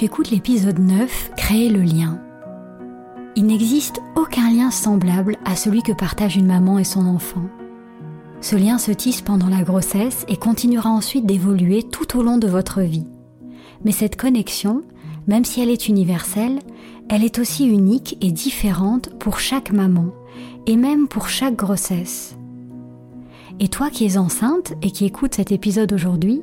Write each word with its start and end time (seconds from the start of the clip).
Tu 0.00 0.06
écoutes 0.06 0.30
l'épisode 0.30 0.78
9, 0.78 1.32
Créer 1.36 1.68
le 1.68 1.82
lien. 1.82 2.22
Il 3.36 3.44
n'existe 3.44 4.00
aucun 4.16 4.50
lien 4.50 4.70
semblable 4.70 5.36
à 5.44 5.56
celui 5.56 5.82
que 5.82 5.92
partage 5.92 6.36
une 6.36 6.46
maman 6.46 6.78
et 6.78 6.84
son 6.84 7.04
enfant. 7.04 7.42
Ce 8.40 8.56
lien 8.56 8.78
se 8.78 8.92
tisse 8.92 9.20
pendant 9.20 9.48
la 9.48 9.62
grossesse 9.62 10.24
et 10.26 10.38
continuera 10.38 10.88
ensuite 10.88 11.26
d'évoluer 11.26 11.82
tout 11.82 12.16
au 12.16 12.22
long 12.22 12.38
de 12.38 12.48
votre 12.48 12.80
vie. 12.80 13.04
Mais 13.84 13.92
cette 13.92 14.16
connexion, 14.16 14.84
même 15.26 15.44
si 15.44 15.60
elle 15.60 15.68
est 15.68 15.86
universelle, 15.86 16.60
elle 17.10 17.22
est 17.22 17.38
aussi 17.38 17.66
unique 17.66 18.16
et 18.22 18.32
différente 18.32 19.10
pour 19.18 19.38
chaque 19.38 19.70
maman, 19.70 20.14
et 20.66 20.76
même 20.76 21.08
pour 21.08 21.28
chaque 21.28 21.56
grossesse. 21.56 22.38
Et 23.58 23.68
toi 23.68 23.90
qui 23.90 24.06
es 24.06 24.16
enceinte 24.16 24.72
et 24.80 24.92
qui 24.92 25.04
écoutes 25.04 25.34
cet 25.34 25.52
épisode 25.52 25.92
aujourd'hui, 25.92 26.40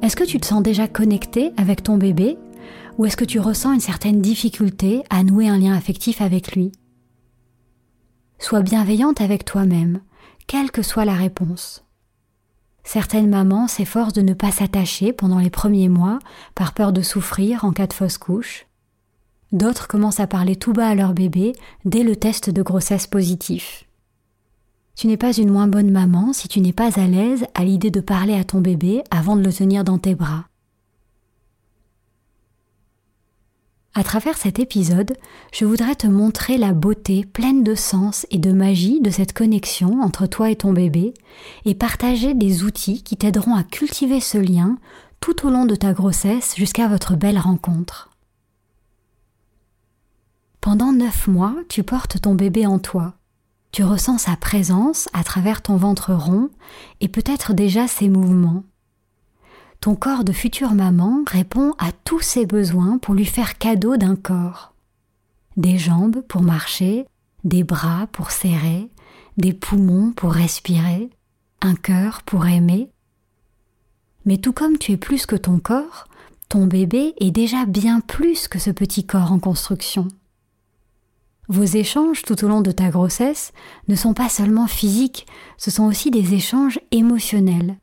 est-ce 0.00 0.16
que 0.16 0.24
tu 0.24 0.40
te 0.40 0.46
sens 0.46 0.62
déjà 0.62 0.88
connecté 0.88 1.52
avec 1.58 1.82
ton 1.82 1.98
bébé 1.98 2.38
ou 2.98 3.06
est-ce 3.06 3.16
que 3.16 3.24
tu 3.24 3.40
ressens 3.40 3.72
une 3.72 3.80
certaine 3.80 4.20
difficulté 4.20 5.02
à 5.10 5.22
nouer 5.22 5.48
un 5.48 5.58
lien 5.58 5.74
affectif 5.74 6.20
avec 6.20 6.54
lui? 6.54 6.72
Sois 8.38 8.62
bienveillante 8.62 9.20
avec 9.20 9.44
toi-même, 9.44 10.00
quelle 10.46 10.70
que 10.70 10.82
soit 10.82 11.04
la 11.04 11.14
réponse. 11.14 11.84
Certaines 12.84 13.30
mamans 13.30 13.66
s'efforcent 13.66 14.12
de 14.12 14.20
ne 14.20 14.34
pas 14.34 14.50
s'attacher 14.50 15.12
pendant 15.12 15.38
les 15.38 15.50
premiers 15.50 15.88
mois 15.88 16.18
par 16.54 16.74
peur 16.74 16.92
de 16.92 17.00
souffrir 17.00 17.64
en 17.64 17.72
cas 17.72 17.86
de 17.86 17.94
fausse 17.94 18.18
couche. 18.18 18.66
D'autres 19.52 19.88
commencent 19.88 20.20
à 20.20 20.26
parler 20.26 20.56
tout 20.56 20.72
bas 20.72 20.88
à 20.88 20.94
leur 20.94 21.14
bébé 21.14 21.52
dès 21.84 22.02
le 22.02 22.16
test 22.16 22.50
de 22.50 22.62
grossesse 22.62 23.06
positif. 23.06 23.86
Tu 24.96 25.06
n'es 25.06 25.16
pas 25.16 25.32
une 25.32 25.50
moins 25.50 25.66
bonne 25.66 25.90
maman 25.90 26.32
si 26.32 26.46
tu 26.46 26.60
n'es 26.60 26.72
pas 26.72 27.00
à 27.00 27.06
l'aise 27.06 27.46
à 27.54 27.64
l'idée 27.64 27.90
de 27.90 28.00
parler 28.00 28.34
à 28.34 28.44
ton 28.44 28.60
bébé 28.60 29.02
avant 29.10 29.36
de 29.36 29.42
le 29.42 29.52
tenir 29.52 29.82
dans 29.82 29.98
tes 29.98 30.14
bras. 30.14 30.44
À 33.96 34.02
travers 34.02 34.36
cet 34.36 34.58
épisode, 34.58 35.12
je 35.52 35.64
voudrais 35.64 35.94
te 35.94 36.08
montrer 36.08 36.58
la 36.58 36.72
beauté 36.72 37.24
pleine 37.24 37.62
de 37.62 37.76
sens 37.76 38.26
et 38.32 38.38
de 38.38 38.50
magie 38.50 39.00
de 39.00 39.08
cette 39.08 39.32
connexion 39.32 40.00
entre 40.02 40.26
toi 40.26 40.50
et 40.50 40.56
ton 40.56 40.72
bébé 40.72 41.14
et 41.64 41.76
partager 41.76 42.34
des 42.34 42.64
outils 42.64 43.04
qui 43.04 43.16
t'aideront 43.16 43.54
à 43.54 43.62
cultiver 43.62 44.18
ce 44.18 44.36
lien 44.36 44.78
tout 45.20 45.46
au 45.46 45.50
long 45.50 45.64
de 45.64 45.76
ta 45.76 45.92
grossesse 45.92 46.56
jusqu'à 46.56 46.88
votre 46.88 47.14
belle 47.14 47.38
rencontre. 47.38 48.10
Pendant 50.60 50.92
neuf 50.92 51.28
mois, 51.28 51.54
tu 51.68 51.84
portes 51.84 52.20
ton 52.20 52.34
bébé 52.34 52.66
en 52.66 52.80
toi. 52.80 53.14
Tu 53.70 53.84
ressens 53.84 54.18
sa 54.18 54.34
présence 54.34 55.08
à 55.12 55.22
travers 55.22 55.62
ton 55.62 55.76
ventre 55.76 56.12
rond 56.12 56.50
et 57.00 57.06
peut-être 57.06 57.52
déjà 57.52 57.86
ses 57.86 58.08
mouvements 58.08 58.64
ton 59.84 59.96
corps 59.96 60.24
de 60.24 60.32
future 60.32 60.72
maman 60.72 61.24
répond 61.26 61.74
à 61.76 61.92
tous 61.92 62.20
ses 62.20 62.46
besoins 62.46 62.96
pour 62.96 63.12
lui 63.12 63.26
faire 63.26 63.58
cadeau 63.58 63.98
d'un 63.98 64.16
corps. 64.16 64.72
Des 65.58 65.76
jambes 65.76 66.22
pour 66.22 66.40
marcher, 66.40 67.04
des 67.44 67.64
bras 67.64 68.06
pour 68.10 68.30
serrer, 68.30 68.88
des 69.36 69.52
poumons 69.52 70.12
pour 70.12 70.32
respirer, 70.32 71.10
un 71.60 71.74
cœur 71.74 72.22
pour 72.22 72.46
aimer. 72.46 72.88
Mais 74.24 74.38
tout 74.38 74.54
comme 74.54 74.78
tu 74.78 74.92
es 74.92 74.96
plus 74.96 75.26
que 75.26 75.36
ton 75.36 75.58
corps, 75.58 76.08
ton 76.48 76.66
bébé 76.66 77.12
est 77.20 77.30
déjà 77.30 77.66
bien 77.66 78.00
plus 78.00 78.48
que 78.48 78.58
ce 78.58 78.70
petit 78.70 79.04
corps 79.04 79.32
en 79.32 79.38
construction. 79.38 80.08
Vos 81.48 81.62
échanges 81.62 82.22
tout 82.22 82.42
au 82.42 82.48
long 82.48 82.62
de 82.62 82.72
ta 82.72 82.88
grossesse 82.88 83.52
ne 83.88 83.96
sont 83.96 84.14
pas 84.14 84.30
seulement 84.30 84.66
physiques, 84.66 85.26
ce 85.58 85.70
sont 85.70 85.84
aussi 85.84 86.10
des 86.10 86.32
échanges 86.32 86.80
émotionnels. 86.90 87.76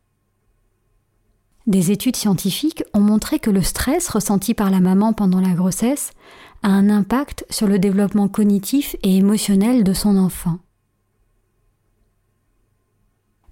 Des 1.71 1.89
études 1.89 2.17
scientifiques 2.17 2.83
ont 2.93 2.99
montré 2.99 3.39
que 3.39 3.49
le 3.49 3.61
stress 3.61 4.09
ressenti 4.09 4.53
par 4.53 4.69
la 4.69 4.81
maman 4.81 5.13
pendant 5.13 5.39
la 5.39 5.53
grossesse 5.53 6.11
a 6.63 6.67
un 6.67 6.89
impact 6.89 7.45
sur 7.49 7.65
le 7.65 7.79
développement 7.79 8.27
cognitif 8.27 8.97
et 9.03 9.15
émotionnel 9.15 9.85
de 9.85 9.93
son 9.93 10.17
enfant. 10.17 10.57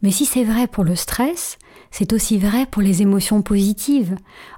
Mais 0.01 0.11
si 0.11 0.25
c'est 0.25 0.43
vrai 0.43 0.67
pour 0.67 0.83
le 0.83 0.97
stress, 0.97 1.57
c'est 1.91 2.11
aussi 2.11 2.37
vrai 2.37 2.65
pour 2.65 2.81
les 2.81 3.01
émotions 3.01 3.41
positives. 3.41 4.17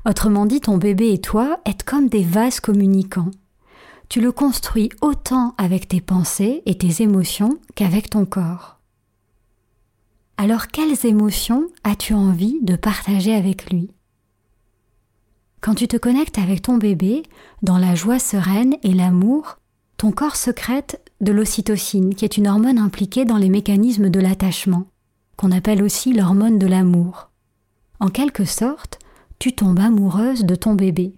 Autrement 0.09 0.47
dit, 0.47 0.61
ton 0.61 0.79
bébé 0.79 1.13
et 1.13 1.21
toi 1.21 1.59
êtes 1.63 1.83
comme 1.83 2.09
des 2.09 2.23
vases 2.23 2.61
communicants. 2.61 3.29
Tu 4.09 4.21
le 4.21 4.31
construis 4.31 4.89
autant 5.01 5.53
avec 5.59 5.87
tes 5.87 6.01
pensées 6.01 6.63
et 6.65 6.79
tes 6.79 7.03
émotions 7.03 7.59
qu'avec 7.75 8.09
ton 8.09 8.25
corps 8.25 8.80
alors 10.37 10.67
quelles 10.67 11.05
émotions 11.05 11.67
as-tu 11.83 12.13
envie 12.13 12.59
de 12.61 12.75
partager 12.75 13.33
avec 13.33 13.69
lui? 13.71 13.91
Quand 15.61 15.75
tu 15.75 15.87
te 15.87 15.97
connectes 15.97 16.39
avec 16.39 16.63
ton 16.63 16.77
bébé, 16.77 17.23
dans 17.61 17.77
la 17.77 17.93
joie 17.93 18.17
sereine 18.17 18.75
et 18.81 18.93
l'amour, 18.93 19.59
ton 19.97 20.11
corps 20.11 20.35
secrète 20.35 20.99
de 21.21 21.31
l'ocytocine, 21.31 22.15
qui 22.15 22.25
est 22.25 22.37
une 22.37 22.47
hormone 22.47 22.79
impliquée 22.79 23.25
dans 23.25 23.37
les 23.37 23.49
mécanismes 23.49 24.09
de 24.09 24.19
l'attachement, 24.19 24.87
qu'on 25.37 25.51
appelle 25.51 25.83
aussi 25.83 26.13
l'hormone 26.13 26.57
de 26.57 26.65
l'amour. 26.65 27.29
En 27.99 28.07
quelque 28.07 28.45
sorte, 28.45 28.97
tu 29.37 29.53
tombes 29.53 29.79
amoureuse 29.79 30.43
de 30.43 30.55
ton 30.55 30.73
bébé 30.73 31.13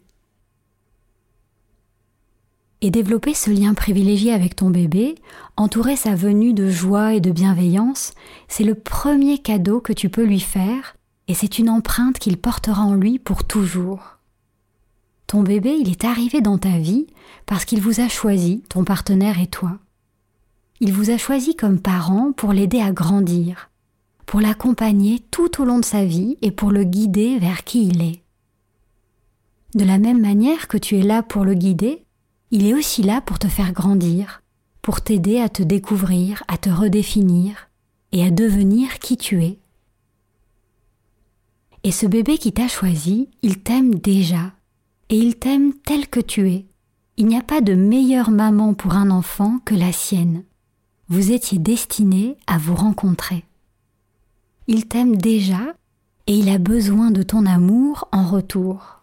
et 2.84 2.92
développer 2.92 3.34
ce 3.34 3.50
lien 3.50 3.74
privilégié 3.74 4.34
avec 4.34 4.58
ton 4.58 4.70
bébé, 4.70 5.16
entourer 5.56 5.96
sa 5.96 6.16
venue 6.16 6.54
de 6.54 6.70
joie 6.70 7.14
et 7.14 7.22
de 7.22 7.32
bienveillance, 7.32 8.14
c'est 8.50 8.66
le 8.66 8.76
premier 8.76 9.38
cadeau 9.38 9.80
que 9.80 9.94
tu 9.94 10.10
peux 10.10 10.26
lui 10.26 10.42
faire 10.42 10.98
et 11.30 11.34
c'est 11.34 11.60
une 11.60 11.70
empreinte 11.70 12.20
qu'il 12.20 12.38
portera 12.38 12.84
en 12.84 12.96
lui 12.96 13.20
pour 13.20 13.46
toujours. 13.46 14.18
Ton 15.28 15.44
bébé, 15.44 15.78
il 15.80 15.90
est 15.90 16.04
arrivé 16.04 16.42
dans 16.42 16.58
ta 16.58 16.78
vie 16.78 17.08
parce 17.46 17.64
qu'il 17.64 17.80
vous 17.80 18.02
a 18.02 18.10
choisi, 18.10 18.64
ton 18.68 18.84
partenaire 18.84 19.40
et 19.40 19.48
toi. 19.48 19.80
Il 20.82 20.92
vous 20.92 21.10
a 21.10 21.18
choisi 21.18 21.56
comme 21.56 21.80
parent 21.80 22.34
pour 22.34 22.52
l'aider 22.52 22.82
à 22.82 22.92
grandir, 22.92 23.70
pour 24.26 24.42
l'accompagner 24.42 25.24
tout 25.32 25.62
au 25.62 25.66
long 25.66 25.80
de 25.80 25.86
sa 25.86 26.04
vie 26.04 26.38
et 26.42 26.52
pour 26.52 26.70
le 26.70 26.84
guider 26.84 27.40
vers 27.40 27.64
qui 27.64 27.88
il 27.88 28.02
est. 28.02 28.22
De 29.74 29.86
la 29.86 30.00
même 30.00 30.20
manière 30.20 30.68
que 30.68 30.78
tu 30.78 31.00
es 31.00 31.02
là 31.02 31.24
pour 31.24 31.46
le 31.46 31.54
guider, 31.54 32.04
il 32.54 32.68
est 32.68 32.76
aussi 32.76 33.02
là 33.02 33.20
pour 33.20 33.40
te 33.40 33.48
faire 33.48 33.74
grandir, 33.74 34.44
pour 34.84 35.02
t'aider 35.02 35.40
à 35.40 35.50
te 35.50 35.64
découvrir, 35.64 36.44
à 36.48 36.60
te 36.60 36.70
redéfinir, 36.70 37.68
et 38.12 38.24
à 38.24 38.30
devenir 38.30 39.00
qui 39.00 39.18
tu 39.18 39.44
es. 39.44 39.58
Et 41.84 41.92
ce 41.92 42.06
bébé 42.06 42.38
qui 42.38 42.54
t'a 42.54 42.68
choisi, 42.68 43.28
il 43.42 43.64
t'aime 43.64 43.96
déjà, 43.96 44.52
et 45.10 45.18
il 45.18 45.36
t'aime 45.38 45.74
tel 45.74 46.08
que 46.08 46.20
tu 46.20 46.48
es. 46.52 46.68
Il 47.18 47.26
n'y 47.26 47.40
a 47.40 47.42
pas 47.42 47.60
de 47.60 47.74
meilleure 47.74 48.30
maman 48.30 48.76
pour 48.76 48.94
un 48.94 49.10
enfant 49.10 49.58
que 49.66 49.74
la 49.74 49.92
sienne. 49.92 50.44
Vous 51.10 51.32
étiez 51.32 51.58
destiné 51.58 52.38
à 52.46 52.60
vous 52.60 52.76
rencontrer. 52.76 53.46
Il 54.68 54.88
t'aime 54.88 55.18
déjà 55.18 55.74
et 56.28 56.38
il 56.38 56.50
a 56.50 56.60
besoin 56.60 57.10
de 57.10 57.24
ton 57.24 57.48
amour 57.48 58.08
en 58.12 58.28
retour. 58.28 59.03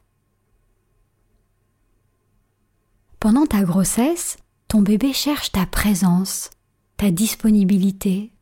Pendant 3.20 3.44
ta 3.44 3.64
grossesse, 3.64 4.38
ton 4.67 4.81
bébé 4.81 5.12
cherche 5.12 5.52
ta 5.52 5.67
présence, 5.67 6.49
ta 6.96 7.11
disponibilité, 7.11 8.32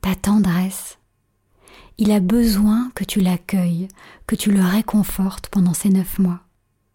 ta 0.00 0.16
tendresse. 0.16 0.98
Il 1.98 2.10
a 2.10 2.18
besoin 2.18 2.90
que 2.96 3.04
tu 3.04 3.20
l'accueilles, 3.20 3.86
que 4.26 4.34
tu 4.34 4.50
le 4.50 4.60
réconfortes 4.60 5.46
pendant 5.50 5.72
ces 5.72 5.88
neuf 5.88 6.18
mois, 6.18 6.40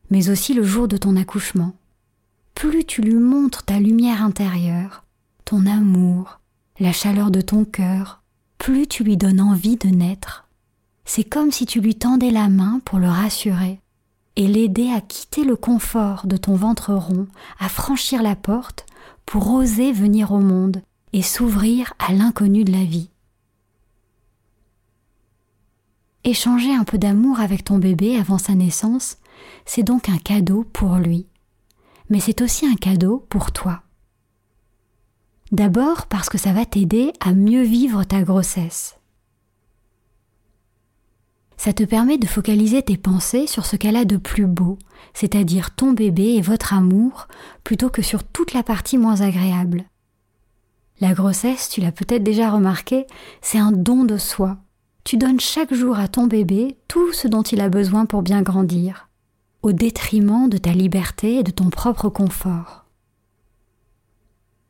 mais 0.09 0.30
aussi 0.30 0.53
le 0.53 0.63
jour 0.63 0.89
de 0.89 0.97
ton 0.97 1.15
accouchement. 1.15 1.77
Plus 2.56 2.83
tu 2.83 3.01
lui 3.01 3.15
montres 3.15 3.63
ta 3.63 3.80
lumière 3.80 4.21
intérieure, 4.21 5.06
ton 5.45 5.65
amour, 5.65 6.41
la 6.77 6.91
chaleur 6.91 7.31
de 7.31 7.39
ton 7.39 7.63
cœur, 7.63 8.21
plus 8.57 8.86
tu 8.86 9.06
lui 9.06 9.15
donnes 9.15 9.39
envie 9.39 9.77
de 9.77 9.88
naître. 9.88 10.50
C'est 11.06 11.24
comme 11.24 11.53
si 11.53 11.65
tu 11.65 11.80
lui 11.80 11.95
tendais 11.95 12.31
la 12.31 12.50
main 12.50 12.81
pour 12.83 13.00
le 13.00 13.07
rassurer 13.07 13.80
et 14.39 14.47
l'aider 14.47 14.89
à 14.89 15.01
quitter 15.01 15.44
le 15.44 15.57
confort 15.57 16.25
de 16.25 16.38
ton 16.38 16.56
ventre 16.56 16.94
rond, 16.94 17.27
à 17.59 17.68
franchir 17.68 18.24
la 18.24 18.38
porte 18.38 18.86
pour 19.25 19.51
oser 19.53 19.91
venir 19.91 20.31
au 20.31 20.39
monde 20.39 20.81
et 21.12 21.21
s'ouvrir 21.21 21.94
à 22.00 22.13
l'inconnu 22.13 22.63
de 22.63 22.71
la 22.71 22.86
vie. 22.86 23.09
Échanger 26.24 26.74
un 26.74 26.86
peu 26.86 26.97
d'amour 26.97 27.41
avec 27.41 27.65
ton 27.65 27.80
bébé 27.80 28.15
avant 28.15 28.38
sa 28.38 28.56
naissance, 28.56 29.18
c'est 29.65 29.83
donc 29.83 30.07
un 30.07 30.18
cadeau 30.18 30.63
pour 30.71 30.95
lui. 30.95 31.27
Mais 32.09 32.21
c'est 32.21 32.41
aussi 32.41 32.65
un 32.65 32.75
cadeau 32.75 33.25
pour 33.27 33.51
toi. 33.51 33.81
D'abord 35.51 36.06
parce 36.06 36.30
que 36.30 36.38
ça 36.38 36.53
va 36.53 36.65
t'aider 36.65 37.12
à 37.19 37.33
mieux 37.33 37.63
vivre 37.63 38.06
ta 38.06 38.21
grossesse. 38.21 38.99
Ça 41.59 41.73
te 41.73 41.83
permet 41.83 42.17
de 42.17 42.25
focaliser 42.25 42.81
tes 42.81 42.95
pensées 42.95 43.45
sur 43.45 43.65
ce 43.65 43.75
qu'elle 43.75 43.97
a 43.97 44.06
de 44.06 44.15
plus 44.15 44.45
beau, 44.45 44.77
c'est-à-dire 45.13 45.75
ton 45.75 45.91
bébé 45.91 46.35
et 46.35 46.41
votre 46.41 46.73
amour, 46.73 47.27
plutôt 47.65 47.89
que 47.89 48.01
sur 48.01 48.23
toute 48.23 48.53
la 48.53 48.63
partie 48.63 48.97
moins 48.97 49.19
agréable. 49.19 49.83
La 51.01 51.13
grossesse, 51.13 51.67
tu 51.67 51.81
l'as 51.81 51.91
peut-être 51.91 52.23
déjà 52.23 52.50
remarqué, 52.50 53.07
c'est 53.41 53.57
un 53.57 53.73
don 53.73 54.06
de 54.06 54.15
soi, 54.15 54.59
tu 55.03 55.17
donnes 55.17 55.41
chaque 55.41 55.73
jour 55.73 56.00
à 56.00 56.07
ton 56.07 56.27
bébé 56.27 56.77
tout 56.88 57.11
ce 57.11 57.27
dont 57.27 57.44
il 57.44 57.59
a 57.59 57.67
besoin 57.67 58.05
pour 58.05 58.21
bien 58.21 58.41
grandir, 58.41 59.09
au 59.62 59.73
détriment 59.73 60.47
de 60.47 60.57
ta 60.57 60.71
liberté 60.71 61.39
et 61.39 61.44
de 61.44 61.51
ton 61.51 61.69
propre 61.69 62.07
confort. 62.07 62.85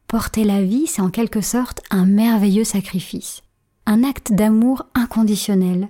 Porter 0.08 0.44
la 0.44 0.64
vie, 0.64 0.88
c'est 0.88 1.04
en 1.04 1.12
quelque 1.12 1.42
sorte 1.42 1.84
un 1.92 2.08
merveilleux 2.08 2.64
sacrifice, 2.64 3.44
un 3.86 4.04
acte 4.04 4.34
d'amour 4.34 4.88
inconditionnel. 4.96 5.90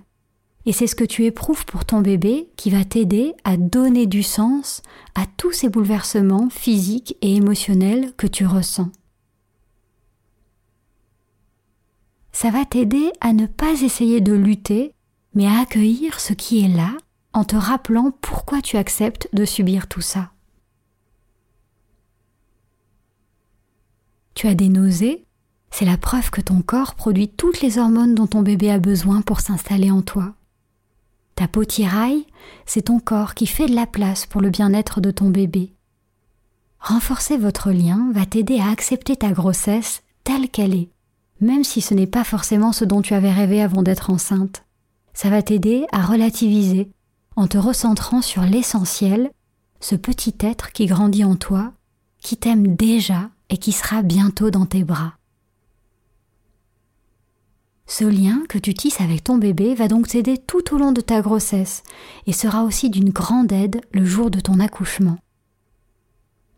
Et 0.70 0.72
c'est 0.72 0.86
ce 0.86 0.94
que 0.94 1.04
tu 1.04 1.26
éprouves 1.26 1.66
pour 1.66 1.84
ton 1.84 2.02
bébé 2.02 2.48
qui 2.56 2.70
va 2.70 2.86
t'aider 2.86 3.34
à 3.44 3.58
donner 3.58 4.06
du 4.06 4.22
sens 4.22 4.84
à 5.16 5.26
tous 5.26 5.52
ces 5.52 5.68
bouleversements 5.68 6.48
physiques 6.52 7.18
et 7.24 7.34
émotionnels 7.34 8.14
que 8.18 8.28
tu 8.28 8.46
ressens. 8.46 8.92
ça 12.32 12.52
va 12.52 12.66
t'aider 12.66 13.12
à 13.20 13.34
ne 13.34 13.48
pas 13.48 13.82
essayer 13.82 14.22
de 14.22 14.32
lutter, 14.32 14.94
mais 15.34 15.48
à 15.48 15.60
accueillir 15.60 16.20
ce 16.20 16.34
qui 16.34 16.64
est 16.64 16.70
là 16.70 16.92
en 17.34 17.44
te 17.44 17.56
rappelant 17.56 18.12
pourquoi 18.22 18.62
tu 18.62 18.78
acceptes 18.78 19.28
de 19.34 19.46
subir 19.46 19.88
tout 19.88 20.02
ça. 20.02 20.32
Tu 24.36 24.48
as 24.48 24.54
des 24.54 24.70
nausées, 24.70 25.26
c'est 25.72 25.84
la 25.84 25.98
preuve 25.98 26.30
que 26.30 26.42
ton 26.42 26.62
corps 26.62 26.94
produit 26.94 27.28
toutes 27.28 27.60
les 27.60 27.80
hormones 27.80 28.14
dont 28.14 28.28
ton 28.28 28.44
bébé 28.44 28.70
a 28.70 28.78
besoin 28.80 29.22
pour 29.22 29.42
s'installer 29.42 29.90
en 29.90 30.04
toi. 30.04 30.36
Ta 31.40 31.48
peau 31.48 31.64
tiraille, 31.64 32.26
c'est 32.66 32.82
ton 32.82 33.00
corps 33.00 33.34
qui 33.34 33.46
fait 33.48 33.68
de 33.68 33.74
la 33.74 33.86
place 33.86 34.26
pour 34.26 34.42
le 34.42 34.50
bien-être 34.50 35.00
de 35.00 35.10
ton 35.10 35.30
bébé. 35.30 35.74
Renforcer 36.82 37.38
votre 37.38 37.72
lien 37.72 38.12
va 38.12 38.26
t'aider 38.26 38.60
à 38.60 38.68
accepter 38.68 39.16
ta 39.16 39.32
grossesse 39.32 40.04
telle 40.26 40.50
qu'elle 40.50 40.76
est, 40.76 40.90
même 41.40 41.64
si 41.64 41.80
ce 41.80 41.94
n'est 41.94 42.08
pas 42.08 42.26
forcément 42.26 42.74
ce 42.74 42.84
dont 42.84 43.02
tu 43.02 43.14
avais 43.14 43.32
rêvé 43.32 43.62
avant 43.62 43.84
d'être 43.84 44.10
enceinte. 44.10 44.66
Ça 45.14 45.30
va 45.30 45.42
t'aider 45.42 45.86
à 45.94 46.02
relativiser 46.02 46.92
en 47.38 47.48
te 47.48 47.58
recentrant 47.58 48.22
sur 48.22 48.42
l'essentiel, 48.42 49.32
ce 49.80 49.96
petit 49.96 50.36
être 50.42 50.74
qui 50.74 50.88
grandit 50.88 51.24
en 51.24 51.38
toi, 51.38 51.72
qui 52.22 52.36
t'aime 52.36 52.76
déjà 52.76 53.30
et 53.50 53.56
qui 53.56 53.72
sera 53.72 54.02
bientôt 54.02 54.52
dans 54.52 54.66
tes 54.66 54.84
bras. 54.84 55.14
Ce 58.00 58.06
lien 58.06 58.44
que 58.48 58.58
tu 58.58 58.74
tisses 58.74 59.02
avec 59.02 59.26
ton 59.26 59.38
bébé 59.38 59.76
va 59.76 59.90
donc 59.90 60.08
t'aider 60.08 60.38
tout 60.38 60.74
au 60.74 60.78
long 60.78 60.94
de 60.94 61.02
ta 61.02 61.20
grossesse 61.20 61.84
et 62.28 62.32
sera 62.32 62.64
aussi 62.64 62.90
d'une 62.90 63.10
grande 63.10 63.52
aide 63.52 63.82
le 63.92 64.06
jour 64.06 64.32
de 64.32 64.40
ton 64.40 64.62
accouchement. 64.62 65.18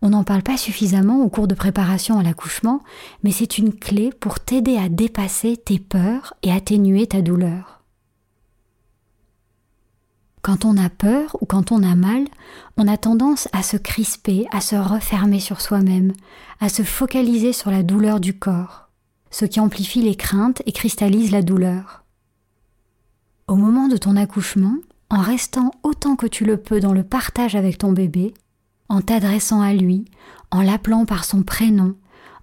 On 0.04 0.12
n'en 0.12 0.24
parle 0.24 0.44
pas 0.44 0.58
suffisamment 0.58 1.24
au 1.24 1.30
cours 1.30 1.48
de 1.48 1.56
préparation 1.56 2.20
à 2.20 2.22
l'accouchement, 2.22 2.84
mais 3.24 3.32
c'est 3.32 3.58
une 3.58 3.74
clé 3.74 4.12
pour 4.20 4.40
t'aider 4.40 4.78
à 4.78 4.88
dépasser 4.88 5.58
tes 5.58 5.80
peurs 5.80 6.36
et 6.44 6.52
atténuer 6.52 7.08
ta 7.08 7.24
douleur. 7.24 7.82
Quand 10.44 10.64
on 10.64 10.78
a 10.78 10.92
peur 10.92 11.36
ou 11.42 11.48
quand 11.48 11.72
on 11.72 11.82
a 11.82 11.96
mal, 11.96 12.26
on 12.78 12.88
a 12.88 12.98
tendance 12.98 13.48
à 13.52 13.64
se 13.64 13.78
crisper, 13.78 14.46
à 14.52 14.62
se 14.62 14.76
refermer 14.76 15.40
sur 15.40 15.60
soi-même, 15.60 16.14
à 16.60 16.70
se 16.70 16.84
focaliser 16.84 17.52
sur 17.52 17.72
la 17.72 17.82
douleur 17.82 18.20
du 18.20 18.38
corps, 18.38 18.81
ce 19.32 19.46
qui 19.46 19.60
amplifie 19.60 20.02
les 20.02 20.16
craintes 20.16 20.62
et 20.66 20.72
cristallise 20.72 21.32
la 21.32 21.42
douleur. 21.42 22.04
Au 23.48 23.56
moment 23.56 23.88
de 23.88 23.98
ton 23.98 24.16
accouchement, 24.16 24.76
en 25.10 25.20
restant 25.20 25.72
autant 25.84 26.16
que 26.16 26.28
tu 26.28 26.46
le 26.46 26.58
peux 26.58 26.80
dans 26.80 26.94
le 26.94 27.04
partage 27.04 27.56
avec 27.56 27.78
ton 27.78 27.92
bébé, 27.92 28.34
en 28.90 29.02
t'adressant 29.02 29.62
à 29.62 29.74
lui, 29.74 30.06
en 30.52 30.62
l'appelant 30.62 31.06
par 31.06 31.26
son 31.26 31.44
prénom, 31.44 31.96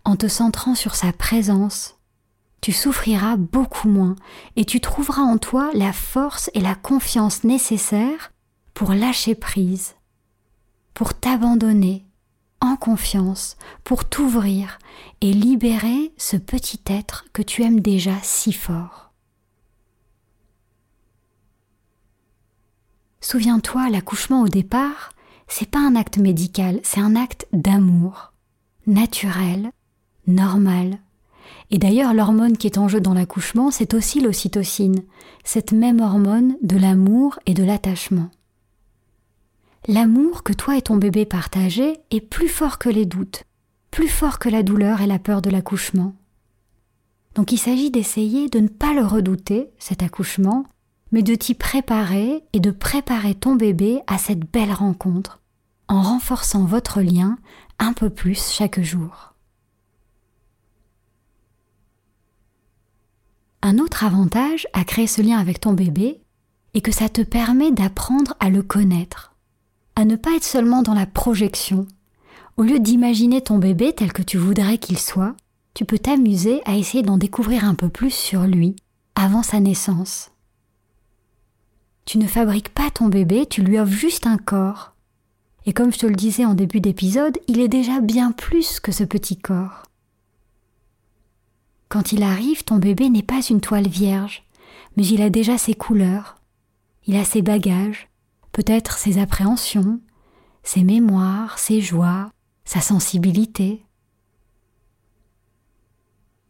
en 0.05 0.17
te 0.17 0.29
centrant 0.29 0.75
sur 0.75 0.95
sa 0.95 1.13
présence, 1.13 1.99
tu 2.61 2.73
souffriras 2.73 3.37
beaucoup 3.37 3.89
moins 3.89 4.17
et 4.57 4.65
tu 4.65 4.81
trouveras 4.81 5.23
en 5.23 5.39
toi 5.39 5.71
la 5.75 5.93
force 5.93 6.51
et 6.55 6.61
la 6.61 6.75
confiance 6.75 7.45
nécessaires 7.45 8.33
pour 8.75 8.93
lâcher 8.93 9.35
prise, 9.35 9.95
pour 10.95 11.15
t'abandonner 11.15 12.05
confiance, 12.77 13.57
pour 13.85 14.05
t'ouvrir 14.05 14.79
et 15.21 15.33
libérer 15.33 16.13
ce 16.17 16.37
petit 16.37 16.81
être 16.87 17.27
que 17.33 17.43
tu 17.43 17.63
aimes 17.63 17.81
déjà 17.81 18.15
si 18.23 18.53
fort. 18.53 19.13
Souviens-toi, 23.21 23.91
l'accouchement 23.91 24.43
au 24.43 24.49
départ, 24.49 25.13
c'est 25.49 25.71
pas 25.71 25.81
un 25.81 25.97
acte 25.97 26.19
médical, 26.19 26.81
c'est 26.83 27.01
un 27.01 27.17
acte 27.17 27.47
d'amour, 27.53 28.33
naturel, 28.87 29.71
normal. 30.27 30.99
Et 31.71 31.79
d'ailleurs, 31.79 32.15
l'hormone 32.15 32.57
qui 32.57 32.67
est 32.67 32.79
en 32.79 32.89
jeu 32.89 33.01
dans 33.01 33.15
l'accouchement, 33.15 33.71
c'est 33.71 33.95
aussi 33.95 34.21
l'ocytocine, 34.21 35.03
cette 35.45 35.73
même 35.73 36.01
hormone 36.01 36.57
de 36.63 36.77
l'amour 36.77 37.39
et 37.47 37.55
de 37.55 37.65
l'attachement. 37.65 38.31
L'amour 39.91 40.43
que 40.43 40.53
toi 40.53 40.77
et 40.77 40.83
ton 40.83 40.97
bébé 40.97 41.25
partagez 41.25 41.97
est 42.11 42.21
plus 42.21 42.49
fort 42.49 42.77
que 42.77 42.91
les 42.91 43.07
doutes, 43.07 43.45
plus 43.91 44.07
fort 44.09 44.39
que 44.39 44.51
la 44.51 44.63
douleur 44.63 45.01
et 45.01 45.07
la 45.07 45.19
peur 45.19 45.41
de 45.41 45.49
l'accouchement. 45.49 46.15
Donc 47.35 47.53
il 47.53 47.57
s'agit 47.57 47.91
d'essayer 47.91 48.51
de 48.51 48.61
ne 48.61 48.69
pas 48.69 48.93
le 48.93 49.03
redouter, 49.03 49.71
cet 49.79 50.03
accouchement, 50.03 50.67
mais 51.11 51.23
de 51.23 51.35
t'y 51.35 51.55
préparer 51.55 52.45
et 52.53 52.61
de 52.61 52.71
préparer 52.71 53.35
ton 53.35 53.55
bébé 53.55 54.03
à 54.07 54.19
cette 54.19 54.41
belle 54.53 54.73
rencontre, 54.73 55.41
en 55.89 56.03
renforçant 56.03 56.67
votre 56.67 57.01
lien 57.01 57.39
un 57.79 57.95
peu 57.95 58.11
plus 58.11 58.51
chaque 58.51 58.81
jour. 58.83 59.33
Un 63.63 63.79
autre 63.79 64.05
avantage 64.05 64.67
à 64.75 64.85
créer 64.85 65.07
ce 65.07 65.23
lien 65.23 65.39
avec 65.39 65.61
ton 65.61 65.73
bébé 65.73 66.21
est 66.75 66.83
que 66.83 66.93
ça 66.93 67.09
te 67.09 67.23
permet 67.23 67.73
d'apprendre 67.73 68.35
à 68.39 68.51
le 68.51 68.63
connaître, 68.63 69.35
à 69.99 70.05
ne 70.05 70.15
pas 70.15 70.37
être 70.37 70.45
seulement 70.45 70.83
dans 70.83 70.95
la 70.95 71.07
projection. 71.07 71.85
Au 72.57 72.63
lieu 72.63 72.79
d'imaginer 72.79 73.41
ton 73.41 73.59
bébé 73.59 73.93
tel 73.93 74.13
que 74.13 74.23
tu 74.23 74.39
voudrais 74.39 74.79
qu'il 74.79 74.97
soit, 74.97 75.35
tu 75.75 75.85
peux 75.85 75.99
t'amuser 75.99 76.63
à 76.67 76.77
essayer 76.77 77.03
d'en 77.03 77.19
découvrir 77.19 77.65
un 77.65 77.75
peu 77.75 77.89
plus 77.89 78.15
sur 78.15 78.43
lui 78.43 78.77
avant 79.17 79.43
sa 79.43 79.59
naissance. 79.59 80.31
Tu 82.05 82.19
ne 82.19 82.29
fabriques 82.29 82.69
pas 82.69 82.93
ton 82.93 83.09
bébé, 83.09 83.47
tu 83.47 83.61
lui 83.63 83.77
offres 83.77 83.91
juste 83.91 84.29
un 84.29 84.39
corps. 84.39 84.95
Et 85.67 85.73
comme 85.73 85.93
je 85.93 85.99
te 85.99 86.07
le 86.07 86.15
disais 86.15 86.45
en 86.45 86.55
début 86.55 86.81
d'épisode, 86.81 87.37
il 87.49 87.59
est 87.59 87.67
déjà 87.67 88.01
bien 88.01 88.31
plus 88.31 88.79
que 88.79 88.93
ce 88.93 89.03
petit 89.03 89.37
corps. 89.37 89.83
Quand 91.89 92.13
il 92.13 92.23
arrive, 92.23 92.63
ton 92.63 92.77
bébé 92.77 93.09
n'est 93.11 93.25
pas 93.25 93.41
une 93.41 93.61
toile 93.61 93.89
vierge, 93.89 94.45
mais 94.97 95.05
il 95.05 95.23
a 95.23 95.29
déjà 95.29 95.59
ses 95.59 95.75
couleurs, 95.75 96.41
il 97.09 97.17
a 97.17 97.25
ses 97.25 97.43
bagages, 97.43 98.09
peut-être 98.53 98.99
ses 98.99 99.19
appréhensions, 99.19 100.01
ses 100.63 100.85
mémoires, 100.85 101.59
ses 101.59 101.81
joies, 101.81 102.31
sa 102.65 102.81
sensibilité. 102.81 103.85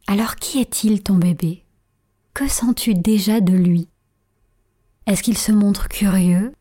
Alors 0.07 0.35
qui 0.35 0.59
est-il 0.59 1.03
ton 1.03 1.15
bébé? 1.15 1.63
Que 2.33 2.47
sens-tu 2.47 2.93
déjà 2.93 3.41
de 3.41 3.53
lui? 3.53 3.89
Est-ce 5.05 5.23
qu'il 5.23 5.37
se 5.37 5.51
montre 5.51 5.87
curieux, 5.87 6.53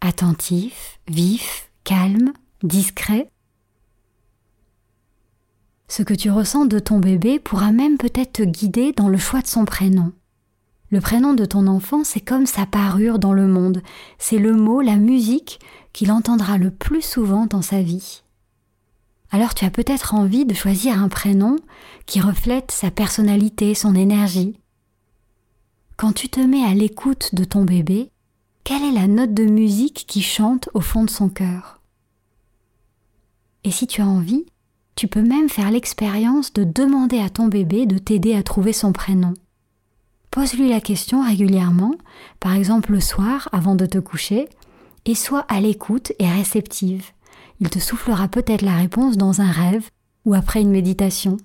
attentif, 0.00 0.98
vif, 1.08 1.70
calme, 1.84 2.32
discret? 2.62 3.30
Ce 5.88 6.02
que 6.02 6.14
tu 6.14 6.30
ressens 6.30 6.66
de 6.66 6.78
ton 6.78 6.98
bébé 6.98 7.38
pourra 7.38 7.72
même 7.72 7.98
peut-être 7.98 8.32
te 8.32 8.42
guider 8.42 8.92
dans 8.92 9.08
le 9.08 9.18
choix 9.18 9.42
de 9.42 9.46
son 9.46 9.64
prénom. 9.64 10.12
Le 10.94 11.00
prénom 11.00 11.34
de 11.34 11.44
ton 11.44 11.66
enfant, 11.66 12.04
c'est 12.04 12.20
comme 12.20 12.46
sa 12.46 12.66
parure 12.66 13.18
dans 13.18 13.32
le 13.32 13.48
monde, 13.48 13.82
c'est 14.16 14.38
le 14.38 14.54
mot, 14.54 14.80
la 14.80 14.94
musique 14.94 15.58
qu'il 15.92 16.12
entendra 16.12 16.56
le 16.56 16.70
plus 16.70 17.02
souvent 17.02 17.46
dans 17.46 17.62
sa 17.62 17.82
vie. 17.82 18.22
Alors 19.32 19.54
tu 19.54 19.64
as 19.64 19.72
peut-être 19.72 20.14
envie 20.14 20.44
de 20.44 20.54
choisir 20.54 21.02
un 21.02 21.08
prénom 21.08 21.56
qui 22.06 22.20
reflète 22.20 22.70
sa 22.70 22.92
personnalité, 22.92 23.74
son 23.74 23.96
énergie. 23.96 24.56
Quand 25.96 26.12
tu 26.12 26.28
te 26.28 26.38
mets 26.38 26.62
à 26.62 26.74
l'écoute 26.74 27.34
de 27.34 27.42
ton 27.42 27.64
bébé, 27.64 28.12
quelle 28.62 28.84
est 28.84 28.92
la 28.92 29.08
note 29.08 29.34
de 29.34 29.46
musique 29.46 30.04
qui 30.06 30.22
chante 30.22 30.68
au 30.74 30.80
fond 30.80 31.02
de 31.02 31.10
son 31.10 31.28
cœur? 31.28 31.80
Et 33.64 33.72
si 33.72 33.88
tu 33.88 34.00
as 34.00 34.06
envie, 34.06 34.46
tu 34.94 35.08
peux 35.08 35.22
même 35.22 35.48
faire 35.48 35.72
l'expérience 35.72 36.52
de 36.52 36.62
demander 36.62 37.18
à 37.18 37.30
ton 37.30 37.48
bébé 37.48 37.84
de 37.84 37.98
t'aider 37.98 38.36
à 38.36 38.44
trouver 38.44 38.72
son 38.72 38.92
prénom. 38.92 39.34
Pose-lui 40.34 40.68
la 40.68 40.80
question 40.80 41.24
régulièrement, 41.24 41.94
par 42.40 42.54
exemple 42.54 42.90
le 42.90 42.98
soir 42.98 43.48
avant 43.52 43.76
de 43.76 43.86
te 43.86 43.98
coucher, 43.98 44.48
et 45.04 45.14
sois 45.14 45.46
à 45.48 45.60
l'écoute 45.60 46.10
et 46.18 46.28
réceptive. 46.28 47.12
Il 47.60 47.70
te 47.70 47.78
soufflera 47.78 48.26
peut-être 48.26 48.62
la 48.62 48.74
réponse 48.74 49.16
dans 49.16 49.40
un 49.40 49.52
rêve 49.52 49.88
ou 50.24 50.34
après 50.34 50.60
une 50.60 50.72
méditation. 50.72 51.36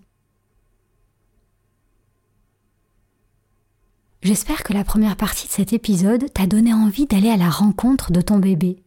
J'espère 4.24 4.64
que 4.64 4.74
la 4.74 4.84
première 4.84 5.18
partie 5.18 5.46
de 5.46 5.54
cet 5.54 5.72
épisode 5.72 6.34
t'a 6.34 6.48
donné 6.48 6.74
envie 6.74 7.06
d'aller 7.06 7.30
à 7.30 7.38
la 7.38 7.52
rencontre 7.52 8.12
de 8.12 8.22
ton 8.22 8.40
bébé. 8.40 8.82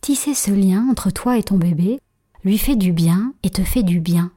Tisser 0.00 0.32
ce 0.32 0.52
lien 0.52 0.88
entre 0.90 1.10
toi 1.10 1.36
et 1.36 1.42
ton 1.42 1.58
bébé 1.58 2.00
lui 2.44 2.56
fait 2.56 2.76
du 2.76 2.94
bien 2.94 3.34
et 3.42 3.50
te 3.50 3.62
fait 3.62 3.82
du 3.82 4.00
bien. 4.00 4.32